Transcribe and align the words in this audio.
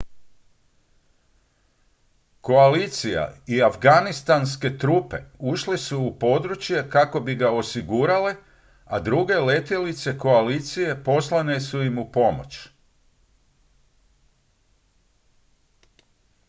koalicija 2.41 3.33
i 3.47 3.61
afganistanske 3.63 4.77
trupe 4.77 5.17
ušle 5.39 5.77
su 5.77 5.99
u 5.99 6.19
područje 6.19 6.89
kako 6.89 7.19
bi 7.19 7.35
ga 7.35 7.51
osigurale 7.51 8.35
a 8.85 8.99
druge 8.99 9.35
letjelice 9.35 10.17
koalicije 10.17 11.03
poslane 11.03 11.59
su 11.61 11.83
im 11.83 11.97
upomoć 11.97 12.57